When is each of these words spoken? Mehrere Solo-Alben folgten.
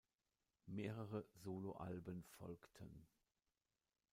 Mehrere 0.65 1.27
Solo-Alben 1.43 2.23
folgten. 2.23 3.05